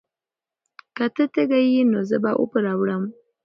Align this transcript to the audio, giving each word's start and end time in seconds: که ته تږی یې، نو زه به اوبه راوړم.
که 0.95 1.05
ته 1.15 1.23
تږی 1.33 1.63
یې، 1.73 1.81
نو 1.91 1.99
زه 2.09 2.17
به 2.23 2.31
اوبه 2.39 2.59
راوړم. 2.65 3.03